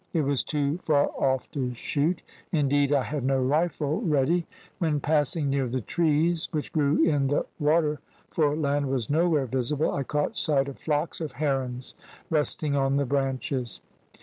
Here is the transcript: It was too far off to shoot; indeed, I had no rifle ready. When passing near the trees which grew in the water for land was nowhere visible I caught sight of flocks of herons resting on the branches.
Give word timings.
It 0.13 0.21
was 0.21 0.43
too 0.43 0.79
far 0.79 1.09
off 1.11 1.51
to 1.51 1.75
shoot; 1.75 2.23
indeed, 2.51 2.91
I 2.91 3.03
had 3.03 3.23
no 3.23 3.37
rifle 3.39 4.01
ready. 4.01 4.47
When 4.79 4.99
passing 4.99 5.47
near 5.47 5.67
the 5.69 5.79
trees 5.81 6.47
which 6.51 6.73
grew 6.73 7.03
in 7.03 7.27
the 7.27 7.45
water 7.59 7.99
for 8.31 8.55
land 8.55 8.89
was 8.89 9.11
nowhere 9.11 9.45
visible 9.45 9.91
I 9.93 10.01
caught 10.01 10.37
sight 10.37 10.67
of 10.67 10.79
flocks 10.79 11.21
of 11.21 11.33
herons 11.33 11.93
resting 12.31 12.75
on 12.75 12.97
the 12.97 13.05
branches. 13.05 13.79